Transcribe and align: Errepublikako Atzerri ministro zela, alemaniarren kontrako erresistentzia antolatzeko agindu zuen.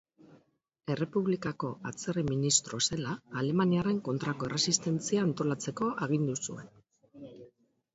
Errepublikako 0.93 1.69
Atzerri 1.91 2.25
ministro 2.31 2.81
zela, 2.87 3.13
alemaniarren 3.43 4.03
kontrako 4.11 4.51
erresistentzia 4.53 5.31
antolatzeko 5.31 5.97
agindu 6.09 6.45
zuen. 6.49 6.79